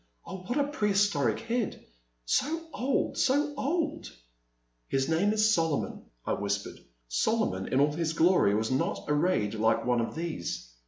[0.25, 1.85] Oh, what a prehistoric head—
[2.25, 4.11] so old, so old !*'
[4.87, 6.79] His name is Solomon,'* I whispered.
[7.07, 10.73] Solo mon in all his glory was not arrayed like one of these.